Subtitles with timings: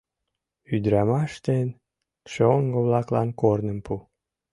[0.75, 1.67] «Ӱдырамаш ден
[2.33, 3.93] шоҥго-влаклан корным пу».